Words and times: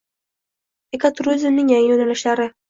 Ekoturizmning 0.99 1.71
yangi 1.75 1.93
yo‘nalishlari 1.93 2.51